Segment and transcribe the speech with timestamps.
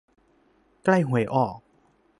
[0.83, 1.57] ใกล้หวยออก